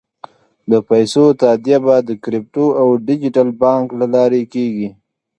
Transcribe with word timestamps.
د 0.71 0.73
پیسو 0.89 1.23
تادیه 1.41 1.77
به 1.85 1.95
د 2.09 2.11
کریپټو 2.23 2.65
او 2.81 2.87
ډیجیټل 3.07 3.49
بانک 3.61 3.87
له 3.99 4.05
لارې 4.13 4.41
کېږي. 4.53 4.89